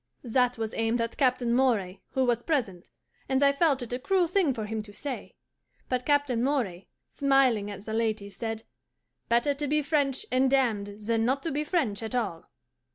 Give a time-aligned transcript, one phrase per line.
[0.23, 2.89] That was aimed at Captain Moray, who was present,
[3.29, 5.35] and I felt it a cruel thing for him to say;
[5.89, 8.63] but Captain Moray, smiling at the ladies, said,
[9.29, 12.49] "Better to be French and damned than not to be French at all."